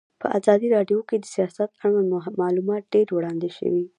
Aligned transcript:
په 0.21 0.27
ازادي 0.37 0.67
راډیو 0.75 0.99
کې 1.09 1.15
د 1.19 1.25
سیاست 1.35 1.69
اړوند 1.83 2.09
معلومات 2.41 2.83
ډېر 2.93 3.07
وړاندې 3.13 3.49
شوي. 3.57 3.85